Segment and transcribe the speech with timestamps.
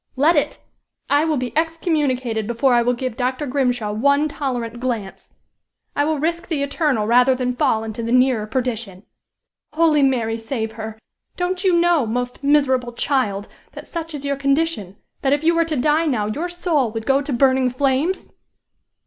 [0.15, 0.63] "Let it!
[1.11, 3.45] I will be excommunicated before I will give Dr.
[3.45, 5.35] Grimshaw one tolerant glance!
[5.95, 9.03] I will risk the eternal rather than fall into the nearer perdition!"
[9.73, 10.97] "Holy Mary save her!
[11.37, 13.47] Don't you know, most miserable child!
[13.73, 17.05] that such is your condition, that if you were to die now your soul would
[17.05, 18.33] go to burning flames?"